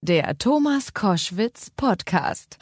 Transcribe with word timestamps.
Der 0.00 0.38
Thomas 0.38 0.94
Koschwitz 0.94 1.70
Podcast. 1.70 2.56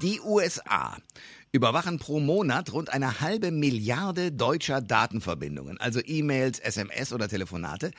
Die 0.00 0.18
USA 0.22 0.96
überwachen 1.52 1.98
pro 1.98 2.18
Monat 2.18 2.72
rund 2.72 2.90
eine 2.90 3.20
halbe 3.20 3.50
Milliarde 3.50 4.32
deutscher 4.32 4.80
Datenverbindungen, 4.80 5.78
also 5.78 6.00
E-Mails, 6.02 6.58
SMS 6.58 7.12
oder 7.12 7.28
Telefonate. 7.28 7.90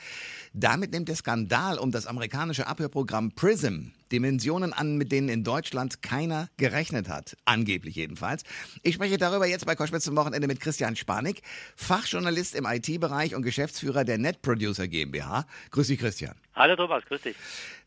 Damit 0.52 0.92
nimmt 0.92 1.08
der 1.08 1.14
Skandal 1.14 1.78
um 1.78 1.92
das 1.92 2.06
amerikanische 2.06 2.66
Abhörprogramm 2.66 3.30
PRISM 3.30 3.92
Dimensionen 4.12 4.72
an, 4.72 4.96
mit 4.96 5.10
denen 5.12 5.28
in 5.28 5.44
Deutschland 5.44 6.02
keiner 6.02 6.48
gerechnet 6.56 7.08
hat. 7.08 7.36
Angeblich 7.44 7.96
jedenfalls. 7.96 8.44
Ich 8.82 8.94
spreche 8.94 9.16
darüber 9.16 9.46
jetzt 9.46 9.66
bei 9.66 9.74
Koschwitz 9.74 10.04
zum 10.04 10.16
Wochenende 10.16 10.46
mit 10.46 10.60
Christian 10.60 10.94
Spanik, 10.94 11.42
Fachjournalist 11.74 12.54
im 12.54 12.66
IT-Bereich 12.66 13.34
und 13.34 13.42
Geschäftsführer 13.42 14.04
der 14.04 14.18
NetProducer 14.18 14.88
GmbH. 14.88 15.46
Grüß 15.70 15.88
dich, 15.88 15.98
Christian. 15.98 16.34
Hallo 16.54 16.76
Thomas, 16.76 17.04
grüß 17.06 17.22
dich. 17.22 17.36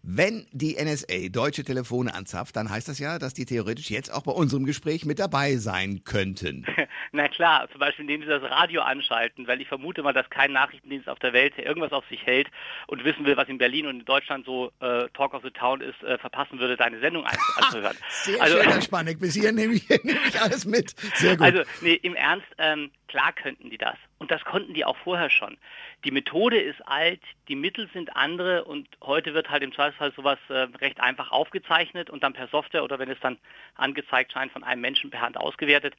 Wenn 0.04 0.48
die 0.52 0.78
NSA 0.82 1.30
deutsche 1.30 1.64
Telefone 1.64 2.14
anzapft, 2.14 2.56
dann 2.56 2.70
heißt 2.70 2.88
das 2.88 3.00
ja, 3.00 3.20
dass 3.20 3.34
die 3.34 3.46
theoretisch 3.46 3.90
jetzt 3.90 4.12
auch 4.12 4.24
bei 4.24 4.32
unserem 4.32 4.66
Gespräch 4.66 5.06
mit 5.06 5.20
dabei 5.20 5.57
sein 5.60 6.04
könnten. 6.04 6.66
Na 7.12 7.28
klar, 7.28 7.70
zum 7.72 7.80
Beispiel 7.80 8.04
indem 8.04 8.22
sie 8.22 8.28
das 8.28 8.44
Radio 8.44 8.82
anschalten, 8.82 9.48
weil 9.48 9.62
ich 9.62 9.68
vermute 9.68 10.04
mal, 10.04 10.14
dass 10.14 10.30
kein 10.30 10.52
Nachrichtendienst 10.52 11.10
auf 11.10 11.20
der 11.20 11.34
Welt 11.34 11.58
irgendwas 11.58 11.92
auf 11.92 12.06
sich 12.10 12.26
hält 12.26 12.48
und 12.88 13.04
wissen 13.04 13.26
will, 13.26 13.38
was 13.38 13.50
in 13.50 13.58
Berlin 13.58 13.88
und 13.88 14.00
in 14.00 14.06
Deutschland 14.06 14.46
so 14.46 14.72
äh, 14.80 15.08
Talk 15.14 15.34
of 15.34 15.44
the 15.44 15.52
Town 15.52 15.82
ist, 15.82 16.02
äh, 16.04 16.18
verpassen 16.18 16.60
würde, 16.60 16.78
deine 16.78 17.00
Sendung 17.00 17.26
anzuhören. 17.58 17.98
Sehr 18.10 18.42
also, 18.42 18.62
schön, 18.62 18.82
Spanik. 18.82 19.20
Bis 19.20 19.34
hier 19.34 19.52
nehme 19.52 19.74
ich, 19.74 19.90
nehme 19.90 20.20
ich 20.28 20.40
alles 20.40 20.66
mit. 20.66 20.96
Sehr 21.16 21.38
gut. 21.38 21.46
Also, 21.46 21.64
nee, 21.82 22.00
im 22.02 22.16
Ernst, 22.16 22.48
ähm, 22.58 22.92
klar 23.08 23.34
könnten 23.34 23.70
die 23.70 23.78
das. 23.78 23.98
Und 24.18 24.32
das 24.32 24.44
konnten 24.44 24.74
die 24.74 24.86
auch 24.86 24.98
vorher 24.98 25.30
schon. 25.30 25.58
Die 26.04 26.12
Methode 26.12 26.60
ist 26.60 26.82
alt, 26.88 27.22
die 27.48 27.56
Mittel 27.56 27.90
sind 27.94 28.16
andere 28.16 28.66
und 28.66 28.88
heute 29.02 29.34
wird 29.34 29.50
halt 29.50 29.64
im 29.64 29.74
Zweifelsfall 29.74 30.14
sowas 30.14 30.40
äh, 30.50 30.68
recht 30.80 31.00
einfach 31.00 31.32
aufgezeichnet 31.32 32.10
und 32.10 32.24
dann 32.24 32.34
per 32.34 32.48
Software 32.48 32.84
oder 32.84 33.00
wenn 33.00 33.10
es 33.10 33.20
dann 33.20 33.38
angezeigt 33.76 34.34
scheint, 34.34 34.52
von 34.52 34.64
einem 34.64 34.82
Menschen 34.82 35.10
per 35.10 35.22
Hand 35.22 35.38
ausgewertet. 35.38 35.96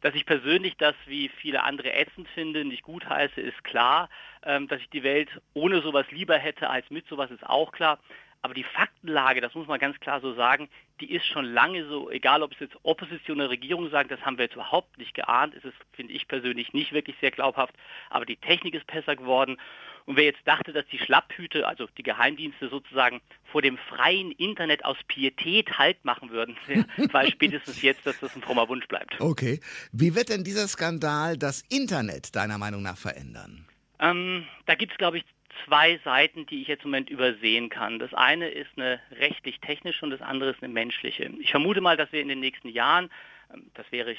Dass 0.00 0.14
ich 0.14 0.26
persönlich 0.26 0.76
das 0.76 0.94
wie 1.06 1.28
viele 1.28 1.64
andere 1.64 1.92
ätzend 1.92 2.28
finde, 2.28 2.64
nicht 2.64 2.82
gut 2.82 3.08
heiße, 3.08 3.40
ist 3.40 3.64
klar. 3.64 4.08
Ähm, 4.44 4.68
dass 4.68 4.80
ich 4.80 4.90
die 4.90 5.02
Welt 5.02 5.28
ohne 5.54 5.82
sowas 5.82 6.06
lieber 6.10 6.38
hätte 6.38 6.70
als 6.70 6.88
mit 6.90 7.06
sowas, 7.08 7.30
ist 7.30 7.44
auch 7.44 7.72
klar. 7.72 7.98
Aber 8.42 8.54
die 8.54 8.64
Faktenlage, 8.64 9.40
das 9.40 9.54
muss 9.54 9.66
man 9.66 9.80
ganz 9.80 9.98
klar 9.98 10.20
so 10.20 10.32
sagen, 10.34 10.68
die 11.00 11.12
ist 11.12 11.26
schon 11.26 11.44
lange 11.44 11.86
so, 11.88 12.10
egal 12.10 12.42
ob 12.42 12.52
es 12.52 12.60
jetzt 12.60 12.76
Opposition 12.82 13.38
oder 13.38 13.50
Regierung 13.50 13.90
sagen, 13.90 14.08
das 14.08 14.20
haben 14.20 14.38
wir 14.38 14.44
jetzt 14.44 14.54
überhaupt 14.54 14.96
nicht 14.98 15.14
geahnt. 15.14 15.54
Es 15.54 15.64
ist, 15.64 15.76
finde 15.92 16.12
ich 16.12 16.28
persönlich, 16.28 16.72
nicht 16.72 16.92
wirklich 16.92 17.16
sehr 17.20 17.32
glaubhaft. 17.32 17.74
Aber 18.10 18.26
die 18.26 18.36
Technik 18.36 18.74
ist 18.74 18.86
besser 18.86 19.16
geworden. 19.16 19.58
Und 20.06 20.16
wer 20.16 20.24
jetzt 20.24 20.40
dachte, 20.46 20.72
dass 20.72 20.86
die 20.86 20.98
Schlapphüte, 20.98 21.66
also 21.66 21.86
die 21.98 22.02
Geheimdienste 22.02 22.68
sozusagen 22.68 23.20
vor 23.52 23.60
dem 23.60 23.76
freien 23.76 24.32
Internet 24.32 24.84
aus 24.84 24.96
Pietät 25.06 25.76
Halt 25.76 26.04
machen 26.04 26.30
würden, 26.30 26.56
weiß 27.12 27.30
spätestens 27.30 27.82
jetzt, 27.82 28.06
dass 28.06 28.18
das 28.20 28.34
ein 28.34 28.42
frommer 28.42 28.68
Wunsch 28.68 28.86
bleibt. 28.86 29.20
Okay. 29.20 29.60
Wie 29.92 30.14
wird 30.14 30.30
denn 30.30 30.44
dieser 30.44 30.68
Skandal 30.68 31.36
das 31.36 31.62
Internet 31.68 32.34
deiner 32.36 32.56
Meinung 32.56 32.82
nach 32.82 32.96
verändern? 32.96 33.66
Ähm, 34.00 34.46
da 34.66 34.76
gibt 34.76 34.92
es, 34.92 34.98
glaube 34.98 35.18
ich, 35.18 35.24
zwei 35.64 35.98
Seiten, 36.04 36.46
die 36.46 36.62
ich 36.62 36.68
jetzt 36.68 36.84
im 36.84 36.90
Moment 36.90 37.10
übersehen 37.10 37.68
kann. 37.68 37.98
Das 37.98 38.12
eine 38.14 38.48
ist 38.48 38.70
eine 38.76 39.00
rechtlich-technische 39.12 40.04
und 40.04 40.10
das 40.10 40.22
andere 40.22 40.50
ist 40.50 40.62
eine 40.62 40.72
menschliche. 40.72 41.30
Ich 41.40 41.50
vermute 41.50 41.80
mal, 41.80 41.96
dass 41.96 42.12
wir 42.12 42.20
in 42.20 42.28
den 42.28 42.40
nächsten 42.40 42.68
Jahren, 42.68 43.10
ähm, 43.52 43.70
das 43.74 43.90
wäre 43.90 44.16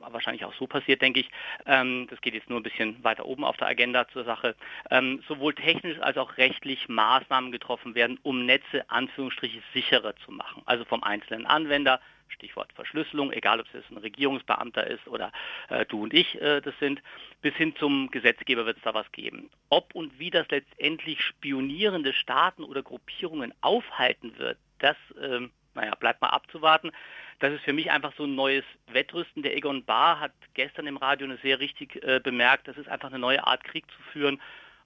wahrscheinlich 0.00 0.44
auch 0.44 0.54
so 0.54 0.66
passiert, 0.66 1.02
denke 1.02 1.20
ich, 1.20 1.30
ähm, 1.66 2.06
das 2.10 2.20
geht 2.20 2.34
jetzt 2.34 2.48
nur 2.48 2.60
ein 2.60 2.64
bisschen 2.64 3.02
weiter 3.04 3.26
oben 3.26 3.44
auf 3.44 3.56
der 3.56 3.68
Agenda 3.68 4.08
zur 4.08 4.24
Sache, 4.24 4.54
ähm, 4.90 5.22
sowohl 5.28 5.54
technisch 5.54 5.98
als 6.00 6.16
auch 6.16 6.36
rechtlich 6.36 6.88
Maßnahmen 6.88 7.52
getroffen 7.52 7.94
werden, 7.94 8.18
um 8.22 8.46
Netze 8.46 8.88
Anführungsstriche 8.90 9.62
sicherer 9.74 10.14
zu 10.24 10.32
machen. 10.32 10.62
Also 10.66 10.84
vom 10.84 11.02
einzelnen 11.02 11.46
Anwender 11.46 12.00
Stichwort 12.28 12.72
Verschlüsselung, 12.72 13.32
egal 13.32 13.60
ob 13.60 13.66
es 13.74 13.90
ein 13.90 13.96
Regierungsbeamter 13.96 14.86
ist 14.86 15.06
oder 15.08 15.32
äh, 15.68 15.84
du 15.86 16.02
und 16.02 16.14
ich 16.14 16.40
äh, 16.40 16.60
das 16.60 16.74
sind, 16.78 17.02
bis 17.42 17.54
hin 17.54 17.74
zum 17.76 18.10
Gesetzgeber 18.10 18.66
wird 18.66 18.76
es 18.78 18.82
da 18.82 18.94
was 18.94 19.10
geben. 19.12 19.50
Ob 19.68 19.94
und 19.94 20.18
wie 20.18 20.30
das 20.30 20.48
letztendlich 20.48 21.20
spionierende 21.22 22.12
Staaten 22.12 22.64
oder 22.64 22.82
Gruppierungen 22.82 23.52
aufhalten 23.60 24.38
wird, 24.38 24.58
das 24.78 24.96
äh, 25.20 25.48
naja, 25.74 25.94
bleibt 25.94 26.20
mal 26.20 26.28
abzuwarten. 26.28 26.90
Das 27.38 27.52
ist 27.52 27.62
für 27.62 27.72
mich 27.72 27.90
einfach 27.90 28.12
so 28.16 28.24
ein 28.24 28.34
neues 28.34 28.64
Wettrüsten. 28.88 29.42
Der 29.42 29.56
Egon 29.56 29.84
Bahr 29.84 30.20
hat 30.20 30.32
gestern 30.54 30.86
im 30.86 30.96
Radio 30.96 31.26
eine 31.26 31.38
sehr 31.38 31.60
richtig 31.60 32.02
äh, 32.02 32.20
bemerkt, 32.20 32.68
das 32.68 32.76
ist 32.76 32.88
einfach 32.88 33.08
eine 33.08 33.18
neue 33.18 33.46
Art 33.46 33.64
Krieg 33.64 33.84
zu 33.90 34.02
führen. 34.12 34.40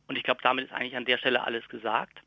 Und 0.06 0.16
ich 0.16 0.22
glaube, 0.22 0.40
damit 0.42 0.66
ist 0.66 0.72
eigentlich 0.72 0.96
an 0.96 1.06
der 1.06 1.18
Stelle 1.18 1.42
alles 1.42 1.66
gesagt. 1.68 2.20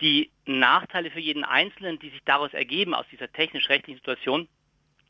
Die 0.00 0.30
Nachteile 0.44 1.10
für 1.10 1.20
jeden 1.20 1.44
Einzelnen, 1.44 1.98
die 1.98 2.10
sich 2.10 2.22
daraus 2.24 2.52
ergeben, 2.52 2.94
aus 2.94 3.06
dieser 3.10 3.30
technisch-rechtlichen 3.32 3.98
Situation, 3.98 4.48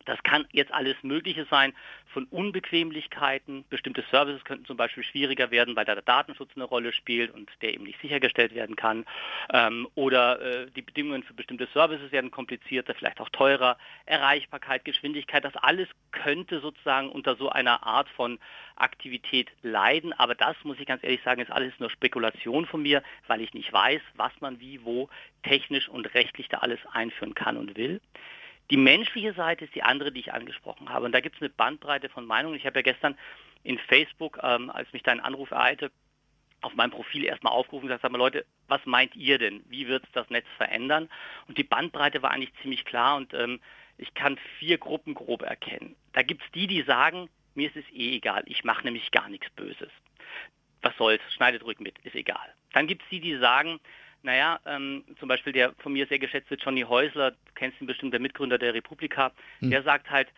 das 0.04 0.22
kann 0.22 0.47
jetzt 0.53 0.72
alles 0.72 0.97
Mögliche 1.03 1.47
sein, 1.50 1.72
von 2.15 2.25
Unbequemlichkeiten. 2.25 3.65
Bestimmte 3.69 4.04
Services 4.10 4.44
könnten 4.44 4.65
zum 4.66 4.76
Beispiel 4.76 5.03
schwieriger 5.03 5.50
werden, 5.50 5.75
weil 5.76 5.84
da 5.84 5.94
der 5.94 6.03
Datenschutz 6.03 6.50
eine 6.54 6.65
Rolle 6.65 6.92
spielt 6.92 7.32
und 7.32 7.50
der 7.60 7.75
eben 7.75 7.84
nicht 7.84 8.00
sichergestellt 8.00 8.54
werden 8.54 8.76
kann. 8.76 9.04
Ähm, 9.53 9.88
oder 9.94 10.41
äh, 10.41 10.70
die 10.70 10.82
Bedingungen 10.82 11.25
für 11.25 11.34
bestimmte 11.34 11.66
Services 11.72 12.12
werden 12.12 12.31
komplizierter, 12.31 12.94
vielleicht 12.94 13.20
auch 13.20 13.28
teurer. 13.31 13.76
Erreichbarkeit, 14.06 14.84
Geschwindigkeit, 14.84 15.44
das 15.44 15.56
alles 15.56 15.88
könnte 16.12 16.60
sozusagen 16.60 17.10
unter 17.10 17.37
so 17.37 17.48
einer 17.50 17.84
Art 17.84 18.09
von 18.10 18.38
Aktivität 18.76 19.50
leiden. 19.62 20.12
Aber 20.12 20.34
das, 20.34 20.56
muss 20.62 20.78
ich 20.78 20.87
ganz 20.87 21.03
ehrlich 21.03 21.22
sagen, 21.25 21.41
ist 21.41 21.50
alles 21.50 21.72
nur 21.78 21.91
Spekulation 21.91 22.66
von 22.66 22.82
mir, 22.82 23.03
weil 23.26 23.41
ich 23.41 23.54
nicht 23.54 23.72
weiß, 23.72 24.00
was 24.14 24.32
man 24.41 24.60
wie, 24.60 24.84
wo 24.84 25.09
technisch 25.43 25.88
und 25.88 26.14
rechtlich 26.14 26.48
da 26.48 26.59
alles 26.59 26.78
einführen 26.93 27.34
kann 27.34 27.56
und 27.56 27.76
will. 27.76 28.00
Die 28.70 28.76
menschliche 28.76 29.34
Seite 29.34 29.66
ist 29.66 29.75
die 29.75 29.82
andere, 29.82 30.10
die 30.12 30.20
ich 30.20 30.32
angesprochen 30.32 30.88
habe. 30.88 31.04
Und 31.04 31.12
da 31.12 31.20
gibt 31.20 31.36
es 31.36 31.42
eine 31.42 31.50
Bandbreite 31.50 32.08
von 32.08 32.25
Meinungen. 32.25 32.56
Ich 32.56 32.66
habe 32.66 32.78
ja 32.78 32.82
gestern 32.82 33.16
in 33.62 33.78
Facebook, 33.78 34.38
ähm, 34.42 34.70
als 34.70 34.92
mich 34.92 35.02
dein 35.02 35.20
Anruf 35.20 35.50
ereilte, 35.50 35.91
auf 36.62 36.75
meinem 36.75 36.91
Profil 36.91 37.25
erstmal 37.25 37.52
aufgerufen 37.52 37.84
und 37.84 37.88
gesagt, 37.88 38.02
sag 38.02 38.12
mal 38.12 38.19
Leute, 38.19 38.47
was 38.69 38.80
meint 38.86 39.14
ihr 39.14 39.38
denn? 39.38 39.62
Wie 39.69 39.86
wird 39.86 40.04
es 40.04 40.12
das 40.12 40.30
Netz 40.30 40.47
verändern? 40.56 41.10
Und 41.47 41.58
die 41.58 41.64
Bandbreite 41.64 42.22
war 42.22 42.30
eigentlich 42.30 42.54
ziemlich 42.62 42.84
klar 42.86 43.16
und 43.16 43.34
ähm, 43.34 43.60
ich 43.98 44.14
kann 44.14 44.38
vier 44.58 44.78
Gruppen 44.78 45.14
grob 45.14 45.42
erkennen. 45.42 45.94
Da 46.14 46.22
gibt 46.22 46.42
es 46.42 46.50
die, 46.52 46.66
die 46.66 46.82
sagen, 46.82 47.28
mir 47.54 47.69
ist 47.69 47.76
es 47.76 47.84
eh 47.92 48.16
egal, 48.16 48.42
ich 48.46 48.64
mache 48.64 48.84
nämlich 48.84 49.10
gar 49.10 49.28
nichts 49.28 49.50
Böses. 49.50 49.91
Was 50.82 50.96
soll's, 50.96 51.22
schneidet 51.34 51.64
ruhig 51.64 51.81
mit, 51.81 51.98
ist 52.00 52.14
egal. 52.14 52.54
Dann 52.72 52.86
gibt 52.86 53.02
es 53.02 53.08
die, 53.10 53.20
die 53.20 53.36
sagen, 53.36 53.78
naja, 54.25 54.59
ähm, 54.67 55.05
zum 55.21 55.29
Beispiel 55.29 55.53
der 55.53 55.75
von 55.79 55.93
mir 55.93 56.07
sehr 56.07 56.19
geschätzte 56.19 56.55
Johnny 56.55 56.83
Häusler, 56.83 57.33
du 57.33 57.53
kennst 57.55 57.81
ihn 57.81 57.87
bestimmt, 57.87 58.12
der 58.12 58.21
Mitgründer 58.21 58.59
der 58.59 58.75
Republika, 58.75 59.33
hm. 59.61 59.71
der 59.71 59.83
sagt 59.83 60.11
halt, 60.11 60.29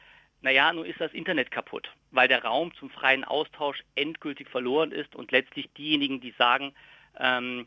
naja, 0.42 0.72
nun 0.72 0.84
ist 0.84 1.00
das 1.00 1.12
Internet 1.12 1.50
kaputt, 1.50 1.88
weil 2.10 2.28
der 2.28 2.44
Raum 2.44 2.74
zum 2.74 2.90
freien 2.90 3.24
Austausch 3.24 3.82
endgültig 3.94 4.48
verloren 4.48 4.92
ist 4.92 5.14
und 5.14 5.30
letztlich 5.30 5.70
diejenigen, 5.74 6.20
die 6.20 6.34
sagen, 6.36 6.74
ähm, 7.18 7.66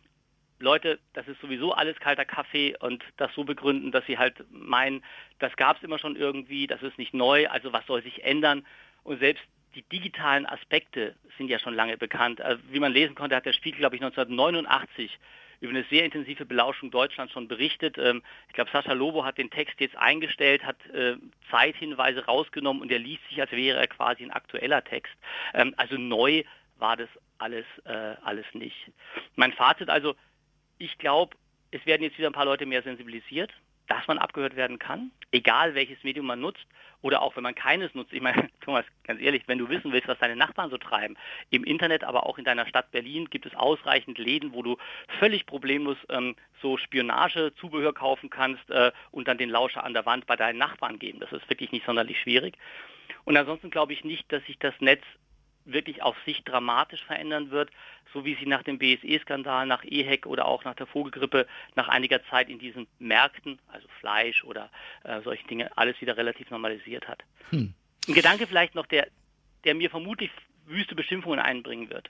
Leute, 0.59 0.99
das 1.13 1.25
ist 1.29 1.39
sowieso 1.39 1.71
alles 1.71 1.97
kalter 1.99 2.25
Kaffee 2.25 2.75
und 2.79 3.01
das 3.15 3.33
so 3.33 3.45
begründen, 3.45 3.91
dass 3.91 4.05
sie 4.05 4.17
halt 4.17 4.43
meinen, 4.51 5.03
das 5.39 5.55
gab 5.55 5.77
es 5.77 5.83
immer 5.83 5.99
schon 5.99 6.17
irgendwie, 6.17 6.67
das 6.67 6.83
ist 6.83 6.97
nicht 6.97 7.13
neu, 7.13 7.47
also 7.47 7.71
was 7.71 7.85
soll 7.85 8.03
sich 8.03 8.25
ändern? 8.25 8.65
Und 9.03 9.19
selbst 9.19 9.43
die 9.75 9.83
digitalen 9.83 10.45
Aspekte 10.45 11.15
sind 11.37 11.49
ja 11.49 11.59
schon 11.59 11.75
lange 11.75 11.97
bekannt. 11.97 12.41
Also, 12.41 12.61
wie 12.71 12.79
man 12.79 12.91
lesen 12.91 13.15
konnte, 13.15 13.37
hat 13.37 13.45
der 13.45 13.53
Spiegel, 13.53 13.79
glaube 13.79 13.95
ich, 13.95 14.01
1989 14.01 15.17
über 15.61 15.71
eine 15.71 15.85
sehr 15.89 16.05
intensive 16.05 16.45
Belauschung 16.45 16.91
Deutschlands 16.91 17.33
schon 17.33 17.47
berichtet. 17.47 17.97
Ähm, 17.97 18.21
ich 18.47 18.53
glaube, 18.53 18.71
Sascha 18.71 18.93
Lobo 18.93 19.25
hat 19.25 19.37
den 19.37 19.49
Text 19.49 19.79
jetzt 19.79 19.95
eingestellt, 19.97 20.63
hat 20.63 20.77
äh, 20.87 21.15
Zeithinweise 21.51 22.25
rausgenommen 22.25 22.81
und 22.81 22.91
er 22.91 22.99
liest 22.99 23.27
sich, 23.29 23.39
als 23.41 23.51
wäre 23.51 23.79
er 23.79 23.87
quasi 23.87 24.23
ein 24.23 24.31
aktueller 24.31 24.83
Text. 24.83 25.13
Ähm, 25.53 25.73
also 25.77 25.95
neu 25.97 26.43
war 26.77 26.95
das 26.97 27.09
alles, 27.37 27.65
äh, 27.85 28.15
alles 28.23 28.45
nicht. 28.53 28.91
Mein 29.35 29.53
Fazit 29.53 29.89
also, 29.89 30.15
ich 30.77 30.97
glaube, 30.97 31.35
es 31.71 31.85
werden 31.85 32.03
jetzt 32.03 32.17
wieder 32.17 32.29
ein 32.29 32.33
paar 32.33 32.45
Leute 32.45 32.65
mehr 32.65 32.81
sensibilisiert 32.81 33.51
dass 33.89 34.07
man 34.07 34.17
abgehört 34.17 34.55
werden 34.55 34.79
kann, 34.79 35.11
egal 35.31 35.75
welches 35.75 36.03
Medium 36.03 36.27
man 36.27 36.39
nutzt 36.39 36.65
oder 37.01 37.21
auch 37.21 37.35
wenn 37.35 37.43
man 37.43 37.55
keines 37.55 37.93
nutzt. 37.95 38.13
Ich 38.13 38.21
meine, 38.21 38.49
Thomas, 38.61 38.85
ganz 39.03 39.21
ehrlich, 39.21 39.43
wenn 39.47 39.57
du 39.57 39.67
wissen 39.69 39.91
willst, 39.91 40.07
was 40.07 40.19
deine 40.19 40.35
Nachbarn 40.35 40.69
so 40.69 40.77
treiben, 40.77 41.17
im 41.49 41.63
Internet, 41.63 42.03
aber 42.03 42.25
auch 42.25 42.37
in 42.37 42.45
deiner 42.45 42.67
Stadt 42.67 42.91
Berlin 42.91 43.29
gibt 43.29 43.45
es 43.45 43.55
ausreichend 43.55 44.17
Läden, 44.17 44.53
wo 44.53 44.63
du 44.63 44.77
völlig 45.19 45.45
problemlos 45.45 45.97
ähm, 46.09 46.35
so 46.61 46.77
Spionage-Zubehör 46.77 47.93
kaufen 47.93 48.29
kannst 48.29 48.69
äh, 48.69 48.91
und 49.11 49.27
dann 49.27 49.37
den 49.37 49.49
Lauscher 49.49 49.83
an 49.83 49.93
der 49.93 50.05
Wand 50.05 50.27
bei 50.27 50.35
deinen 50.35 50.59
Nachbarn 50.59 50.99
geben. 50.99 51.19
Das 51.19 51.31
ist 51.31 51.49
wirklich 51.49 51.71
nicht 51.71 51.85
sonderlich 51.85 52.19
schwierig. 52.19 52.57
Und 53.25 53.37
ansonsten 53.37 53.71
glaube 53.71 53.93
ich 53.93 54.03
nicht, 54.03 54.31
dass 54.31 54.45
sich 54.45 54.59
das 54.59 54.73
Netz 54.79 55.03
wirklich 55.71 56.01
auf 56.01 56.15
sich 56.25 56.43
dramatisch 56.43 57.03
verändern 57.03 57.51
wird, 57.51 57.69
so 58.13 58.25
wie 58.25 58.35
sie 58.35 58.45
nach 58.45 58.63
dem 58.63 58.79
BSE-Skandal, 58.79 59.65
nach 59.65 59.83
EHEC 59.83 60.25
oder 60.25 60.45
auch 60.45 60.63
nach 60.63 60.75
der 60.75 60.87
Vogelgrippe 60.87 61.47
nach 61.75 61.87
einiger 61.87 62.23
Zeit 62.25 62.49
in 62.49 62.59
diesen 62.59 62.87
Märkten, 62.99 63.59
also 63.67 63.87
Fleisch 63.99 64.43
oder 64.43 64.69
äh, 65.03 65.21
solche 65.21 65.45
Dinge, 65.47 65.75
alles 65.77 65.99
wieder 66.01 66.17
relativ 66.17 66.49
normalisiert 66.49 67.07
hat. 67.07 67.23
Hm. 67.51 67.73
Ein 68.07 68.13
Gedanke 68.13 68.47
vielleicht 68.47 68.75
noch, 68.75 68.87
der, 68.87 69.07
der 69.63 69.75
mir 69.75 69.89
vermutlich 69.89 70.31
wüste 70.65 70.95
Beschimpfungen 70.95 71.39
einbringen 71.39 71.89
wird. 71.89 72.09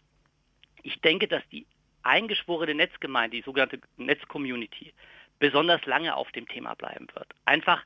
Ich 0.83 1.01
denke, 1.01 1.27
dass 1.27 1.43
die 1.51 1.65
eingeschworene 2.03 2.75
Netzgemeinde, 2.75 3.37
die 3.37 3.43
sogenannte 3.43 3.79
Netzcommunity, 3.97 4.93
besonders 5.39 5.85
lange 5.85 6.15
auf 6.15 6.31
dem 6.31 6.47
Thema 6.47 6.75
bleiben 6.75 7.07
wird. 7.13 7.27
Einfach, 7.45 7.83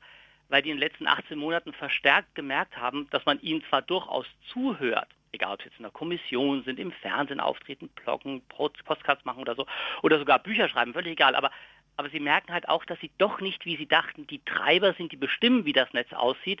weil 0.48 0.62
die 0.62 0.70
in 0.70 0.76
den 0.76 0.88
letzten 0.88 1.06
18 1.06 1.38
Monaten 1.38 1.72
verstärkt 1.72 2.34
gemerkt 2.34 2.76
haben, 2.76 3.08
dass 3.10 3.24
man 3.24 3.40
ihnen 3.40 3.62
zwar 3.68 3.82
durchaus 3.82 4.26
zuhört, 4.52 5.08
egal 5.34 5.54
ob 5.54 5.62
sie 5.62 5.68
jetzt 5.68 5.78
in 5.78 5.84
der 5.84 5.92
Kommission 5.92 6.62
sind, 6.64 6.78
im 6.78 6.92
Fernsehen 6.92 7.40
auftreten, 7.40 7.88
bloggen, 7.88 8.42
Postcards 8.48 9.24
machen 9.24 9.40
oder 9.40 9.54
so, 9.54 9.66
oder 10.02 10.18
sogar 10.18 10.38
Bücher 10.38 10.68
schreiben, 10.68 10.92
völlig 10.92 11.12
egal, 11.12 11.34
aber 11.34 11.50
aber 11.96 12.10
sie 12.10 12.20
merken 12.20 12.52
halt 12.52 12.68
auch, 12.68 12.84
dass 12.84 12.98
sie 13.00 13.10
doch 13.18 13.40
nicht, 13.40 13.64
wie 13.66 13.76
sie 13.76 13.86
dachten, 13.86 14.26
die 14.26 14.44
Treiber 14.44 14.94
sind, 14.94 15.12
die 15.12 15.16
bestimmen, 15.16 15.64
wie 15.64 15.72
das 15.72 15.92
Netz 15.92 16.12
aussieht. 16.12 16.60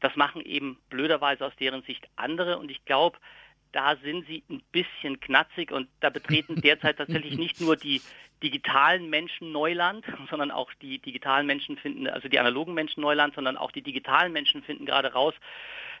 Das 0.00 0.14
machen 0.14 0.42
eben 0.42 0.78
blöderweise 0.90 1.46
aus 1.46 1.56
deren 1.56 1.82
Sicht 1.84 2.06
andere 2.16 2.58
und 2.58 2.70
ich 2.70 2.84
glaube, 2.84 3.18
da 3.74 3.96
sind 3.96 4.26
sie 4.26 4.44
ein 4.48 4.62
bisschen 4.72 5.18
knatzig 5.20 5.72
und 5.72 5.88
da 6.00 6.10
betreten 6.10 6.60
derzeit 6.60 6.98
tatsächlich 6.98 7.36
nicht 7.36 7.60
nur 7.60 7.76
die 7.76 8.00
digitalen 8.42 9.10
Menschen 9.10 9.52
Neuland, 9.52 10.04
sondern 10.30 10.50
auch 10.50 10.72
die 10.74 10.98
digitalen 10.98 11.46
Menschen 11.46 11.76
finden, 11.76 12.06
also 12.06 12.28
die 12.28 12.38
analogen 12.38 12.74
Menschen 12.74 13.00
Neuland, 13.00 13.34
sondern 13.34 13.56
auch 13.56 13.72
die 13.72 13.82
digitalen 13.82 14.32
Menschen 14.32 14.62
finden 14.62 14.86
gerade 14.86 15.12
raus, 15.12 15.34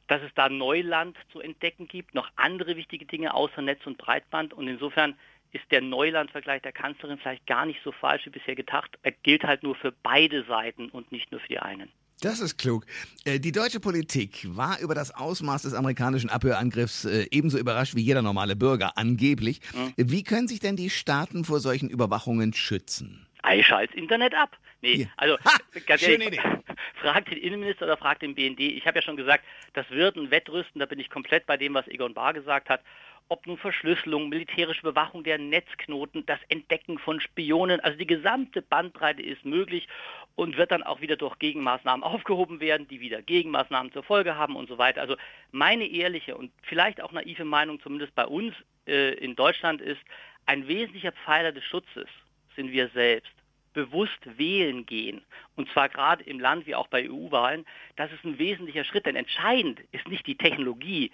dass 0.06 0.22
es 0.22 0.32
da 0.34 0.48
Neuland 0.48 1.16
zu 1.32 1.40
entdecken 1.40 1.88
gibt, 1.88 2.14
noch 2.14 2.28
andere 2.36 2.76
wichtige 2.76 3.06
Dinge 3.06 3.34
außer 3.34 3.62
Netz 3.62 3.86
und 3.86 3.98
Breitband 3.98 4.52
und 4.52 4.68
insofern 4.68 5.16
ist 5.52 5.70
der 5.70 5.80
Neuland-Vergleich 5.80 6.62
der 6.62 6.72
Kanzlerin 6.72 7.18
vielleicht 7.18 7.46
gar 7.46 7.64
nicht 7.64 7.80
so 7.84 7.92
falsch 7.92 8.26
wie 8.26 8.30
bisher 8.30 8.56
gedacht. 8.56 8.98
Er 9.02 9.12
gilt 9.12 9.44
halt 9.44 9.62
nur 9.62 9.76
für 9.76 9.92
beide 9.92 10.44
Seiten 10.44 10.90
und 10.90 11.12
nicht 11.12 11.30
nur 11.30 11.40
für 11.40 11.48
die 11.48 11.60
einen. 11.60 11.90
Das 12.20 12.40
ist 12.40 12.56
klug. 12.56 12.86
Äh, 13.24 13.38
die 13.38 13.52
deutsche 13.52 13.80
Politik 13.80 14.46
war 14.48 14.78
über 14.80 14.94
das 14.94 15.14
Ausmaß 15.14 15.62
des 15.62 15.74
amerikanischen 15.74 16.30
Abhörangriffs 16.30 17.04
äh, 17.04 17.26
ebenso 17.30 17.58
überrascht 17.58 17.96
wie 17.96 18.02
jeder 18.02 18.22
normale 18.22 18.56
Bürger, 18.56 18.96
angeblich. 18.96 19.60
Mhm. 19.74 19.92
Wie 19.96 20.22
können 20.22 20.48
sich 20.48 20.60
denn 20.60 20.76
die 20.76 20.90
Staaten 20.90 21.44
vor 21.44 21.60
solchen 21.60 21.90
Überwachungen 21.90 22.54
schützen? 22.54 23.26
Ei, 23.42 23.62
schalt 23.62 23.94
Internet 23.94 24.34
ab. 24.34 24.56
Nee, 24.80 24.94
ja. 24.94 25.06
also 25.16 25.38
ha, 25.44 25.58
ganz 25.86 26.02
ehrlich, 26.02 26.40
fragt 27.00 27.30
den 27.30 27.38
Innenminister 27.38 27.84
oder 27.84 27.96
fragt 27.96 28.22
den 28.22 28.34
BND. 28.34 28.60
Ich 28.60 28.86
habe 28.86 28.98
ja 28.98 29.02
schon 29.02 29.16
gesagt, 29.16 29.44
das 29.74 29.88
wird 29.90 30.16
ein 30.16 30.30
Wettrüsten, 30.30 30.78
da 30.78 30.86
bin 30.86 30.98
ich 30.98 31.10
komplett 31.10 31.46
bei 31.46 31.56
dem, 31.56 31.74
was 31.74 31.86
Egon 31.88 32.14
Bahr 32.14 32.32
gesagt 32.32 32.68
hat 32.68 32.80
ob 33.28 33.46
nun 33.46 33.56
Verschlüsselung, 33.56 34.28
militärische 34.28 34.82
Überwachung 34.82 35.24
der 35.24 35.38
Netzknoten, 35.38 36.26
das 36.26 36.38
Entdecken 36.48 36.98
von 36.98 37.20
Spionen, 37.20 37.80
also 37.80 37.96
die 37.96 38.06
gesamte 38.06 38.60
Bandbreite 38.60 39.22
ist 39.22 39.44
möglich 39.44 39.88
und 40.36 40.56
wird 40.56 40.72
dann 40.72 40.82
auch 40.82 41.00
wieder 41.00 41.16
durch 41.16 41.38
Gegenmaßnahmen 41.38 42.02
aufgehoben 42.04 42.60
werden, 42.60 42.88
die 42.88 43.00
wieder 43.00 43.22
Gegenmaßnahmen 43.22 43.92
zur 43.92 44.02
Folge 44.02 44.36
haben 44.36 44.56
und 44.56 44.68
so 44.68 44.78
weiter. 44.78 45.00
Also 45.00 45.16
meine 45.52 45.86
ehrliche 45.86 46.36
und 46.36 46.52
vielleicht 46.62 47.00
auch 47.00 47.12
naive 47.12 47.44
Meinung, 47.44 47.80
zumindest 47.80 48.14
bei 48.14 48.26
uns 48.26 48.54
äh, 48.86 49.14
in 49.14 49.36
Deutschland, 49.36 49.80
ist, 49.80 50.00
ein 50.46 50.68
wesentlicher 50.68 51.12
Pfeiler 51.12 51.52
des 51.52 51.64
Schutzes 51.64 52.08
sind 52.56 52.70
wir 52.72 52.88
selbst. 52.88 53.32
Bewusst 53.72 54.20
wählen 54.38 54.86
gehen, 54.86 55.22
und 55.56 55.68
zwar 55.70 55.88
gerade 55.88 56.22
im 56.24 56.38
Land 56.38 56.64
wie 56.66 56.76
auch 56.76 56.86
bei 56.86 57.10
EU-Wahlen, 57.10 57.66
das 57.96 58.12
ist 58.12 58.22
ein 58.24 58.38
wesentlicher 58.38 58.84
Schritt, 58.84 59.06
denn 59.06 59.16
entscheidend 59.16 59.80
ist 59.90 60.06
nicht 60.06 60.26
die 60.28 60.36
Technologie, 60.36 61.10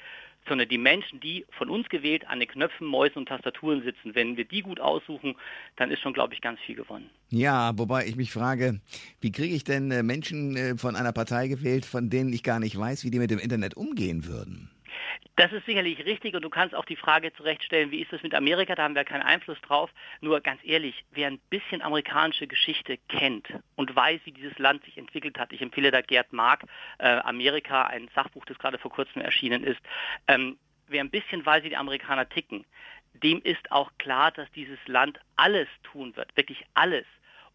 sondern 0.48 0.68
die 0.68 0.78
Menschen, 0.78 1.20
die 1.20 1.46
von 1.50 1.68
uns 1.68 1.88
gewählt 1.88 2.26
an 2.28 2.40
den 2.40 2.48
Knöpfen, 2.48 2.86
Mäusen 2.86 3.18
und 3.18 3.28
Tastaturen 3.28 3.82
sitzen. 3.82 4.14
Wenn 4.14 4.36
wir 4.36 4.44
die 4.44 4.62
gut 4.62 4.80
aussuchen, 4.80 5.36
dann 5.76 5.90
ist 5.90 6.00
schon, 6.00 6.12
glaube 6.12 6.34
ich, 6.34 6.40
ganz 6.40 6.58
viel 6.60 6.76
gewonnen. 6.76 7.10
Ja, 7.28 7.72
wobei 7.78 8.06
ich 8.06 8.16
mich 8.16 8.32
frage, 8.32 8.80
wie 9.20 9.32
kriege 9.32 9.54
ich 9.54 9.64
denn 9.64 9.90
äh, 9.90 10.02
Menschen 10.02 10.56
äh, 10.56 10.76
von 10.76 10.96
einer 10.96 11.12
Partei 11.12 11.48
gewählt, 11.48 11.84
von 11.84 12.10
denen 12.10 12.32
ich 12.32 12.42
gar 12.42 12.58
nicht 12.58 12.76
weiß, 12.76 13.04
wie 13.04 13.10
die 13.10 13.18
mit 13.18 13.30
dem 13.30 13.38
Internet 13.38 13.76
umgehen 13.76 14.26
würden? 14.26 14.70
Das 15.40 15.52
ist 15.52 15.64
sicherlich 15.64 16.04
richtig 16.04 16.34
und 16.34 16.42
du 16.42 16.50
kannst 16.50 16.74
auch 16.74 16.84
die 16.84 16.96
Frage 16.96 17.32
zurechtstellen, 17.32 17.90
wie 17.90 18.02
ist 18.02 18.12
es 18.12 18.22
mit 18.22 18.34
Amerika, 18.34 18.74
da 18.74 18.82
haben 18.82 18.94
wir 18.94 19.04
keinen 19.04 19.22
Einfluss 19.22 19.58
drauf. 19.62 19.88
Nur 20.20 20.42
ganz 20.42 20.60
ehrlich, 20.64 21.02
wer 21.12 21.28
ein 21.28 21.38
bisschen 21.48 21.80
amerikanische 21.80 22.46
Geschichte 22.46 22.98
kennt 23.08 23.48
und 23.74 23.96
weiß, 23.96 24.20
wie 24.24 24.32
dieses 24.32 24.58
Land 24.58 24.84
sich 24.84 24.98
entwickelt 24.98 25.38
hat, 25.38 25.50
ich 25.54 25.62
empfehle 25.62 25.90
da 25.90 26.02
Gerd 26.02 26.34
Mark, 26.34 26.64
äh, 26.98 27.08
Amerika, 27.20 27.84
ein 27.84 28.10
Sachbuch, 28.14 28.44
das 28.44 28.58
gerade 28.58 28.76
vor 28.76 28.90
kurzem 28.90 29.22
erschienen 29.22 29.64
ist, 29.64 29.80
ähm, 30.28 30.58
wer 30.88 31.02
ein 31.02 31.08
bisschen 31.08 31.46
weiß, 31.46 31.64
wie 31.64 31.70
die 31.70 31.76
Amerikaner 31.78 32.28
ticken, 32.28 32.66
dem 33.14 33.40
ist 33.40 33.72
auch 33.72 33.90
klar, 33.96 34.32
dass 34.32 34.50
dieses 34.52 34.78
Land 34.88 35.20
alles 35.36 35.68
tun 35.84 36.14
wird, 36.16 36.36
wirklich 36.36 36.66
alles, 36.74 37.06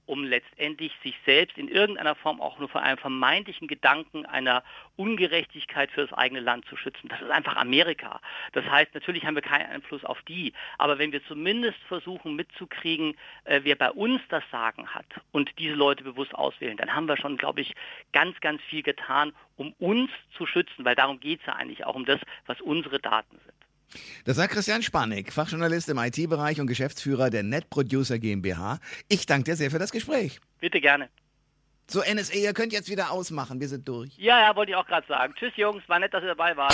um 0.05 0.23
letztendlich 0.23 0.91
sich 1.03 1.15
selbst 1.25 1.57
in 1.57 1.67
irgendeiner 1.67 2.15
Form 2.15 2.41
auch 2.41 2.59
nur 2.59 2.69
von 2.69 2.81
einem 2.81 2.97
vermeintlichen 2.97 3.67
Gedanken 3.67 4.25
einer 4.25 4.63
Ungerechtigkeit 4.95 5.91
für 5.91 6.07
das 6.07 6.13
eigene 6.13 6.41
Land 6.41 6.65
zu 6.65 6.77
schützen. 6.77 7.09
Das 7.09 7.21
ist 7.21 7.31
einfach 7.31 7.55
Amerika. 7.55 8.21
Das 8.53 8.65
heißt, 8.65 8.93
natürlich 8.93 9.25
haben 9.25 9.35
wir 9.35 9.41
keinen 9.41 9.69
Einfluss 9.69 10.03
auf 10.05 10.21
die, 10.23 10.53
aber 10.77 10.97
wenn 10.97 11.11
wir 11.11 11.23
zumindest 11.25 11.79
versuchen 11.87 12.35
mitzukriegen, 12.35 13.15
äh, 13.45 13.61
wer 13.63 13.75
bei 13.75 13.91
uns 13.91 14.21
das 14.29 14.43
Sagen 14.51 14.87
hat 14.87 15.05
und 15.31 15.51
diese 15.59 15.75
Leute 15.75 16.03
bewusst 16.03 16.33
auswählen, 16.35 16.77
dann 16.77 16.93
haben 16.93 17.07
wir 17.07 17.17
schon, 17.17 17.37
glaube 17.37 17.61
ich, 17.61 17.73
ganz, 18.13 18.39
ganz 18.41 18.61
viel 18.63 18.83
getan, 18.83 19.33
um 19.57 19.73
uns 19.79 20.11
zu 20.37 20.45
schützen, 20.45 20.85
weil 20.85 20.95
darum 20.95 21.19
geht 21.19 21.39
es 21.41 21.45
ja 21.45 21.53
eigentlich 21.53 21.85
auch 21.85 21.95
um 21.95 22.05
das, 22.05 22.19
was 22.45 22.59
unsere 22.61 22.99
Daten 22.99 23.37
sind. 23.45 23.54
Das 24.25 24.37
sagt 24.37 24.53
Christian 24.53 24.81
Spanik, 24.81 25.31
Fachjournalist 25.31 25.89
im 25.89 25.97
IT-Bereich 25.97 26.59
und 26.59 26.67
Geschäftsführer 26.67 27.29
der 27.29 27.43
NetProducer 27.43 28.19
GmbH. 28.19 28.79
Ich 29.07 29.25
danke 29.25 29.51
dir 29.51 29.55
sehr 29.55 29.71
für 29.71 29.79
das 29.79 29.91
Gespräch. 29.91 30.39
Bitte 30.59 30.81
gerne. 30.81 31.09
So, 31.87 32.01
NSA, 32.01 32.33
ihr 32.33 32.53
könnt 32.53 32.73
jetzt 32.73 32.89
wieder 32.89 33.11
ausmachen, 33.11 33.59
wir 33.59 33.67
sind 33.67 33.87
durch. 33.87 34.17
Ja, 34.17 34.41
ja, 34.41 34.55
wollte 34.55 34.71
ich 34.71 34.75
auch 34.75 34.87
gerade 34.87 35.05
sagen. 35.07 35.35
Tschüss, 35.37 35.53
Jungs, 35.55 35.87
war 35.87 35.99
nett, 35.99 36.11
dass 36.13 36.23
ihr 36.23 36.29
dabei 36.29 36.57
wart. 36.57 36.73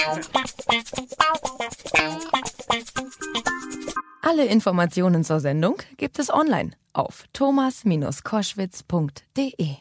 Alle 4.21 4.45
Informationen 4.45 5.25
zur 5.25 5.41
Sendung 5.41 5.81
gibt 5.97 6.19
es 6.19 6.33
online 6.33 6.71
auf 6.93 7.25
thomas-koschwitz.de. 7.33 9.75